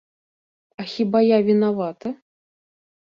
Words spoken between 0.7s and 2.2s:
А хіба я вінавата?